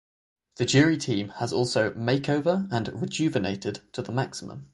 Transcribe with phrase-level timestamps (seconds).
[0.55, 4.69] The jury team has also "makeover" and "rejuvenated" to the maximum.